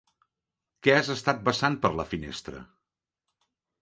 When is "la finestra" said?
1.99-2.67